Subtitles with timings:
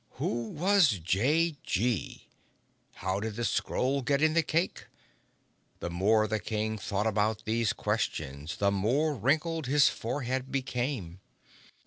[0.13, 2.27] Who was J.G.?
[2.95, 4.87] How did the scroll get in the cake?
[5.79, 11.19] The more the King thought about these questions, the more wrinkled his forehead became.